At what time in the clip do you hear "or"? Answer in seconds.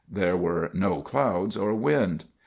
1.55-1.75